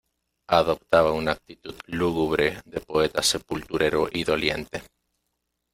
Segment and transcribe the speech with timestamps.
[0.47, 4.81] adoptaba una actitud lúgubre de poeta sepulturero y doliente.